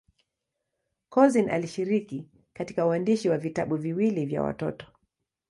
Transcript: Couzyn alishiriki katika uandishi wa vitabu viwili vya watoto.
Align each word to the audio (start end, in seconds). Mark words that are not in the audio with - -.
Couzyn 1.09 1.49
alishiriki 1.49 2.27
katika 2.53 2.85
uandishi 2.85 3.29
wa 3.29 3.37
vitabu 3.37 3.75
viwili 3.75 4.25
vya 4.25 4.41
watoto. 4.43 4.85